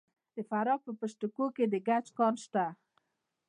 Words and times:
د 0.35 0.37
فراه 0.49 0.79
په 0.85 0.91
پشت 0.99 1.19
کوه 1.35 1.49
کې 1.55 1.65
د 1.73 1.75
ګچ 1.87 2.05
کان 2.17 2.33
شته. 2.43 2.65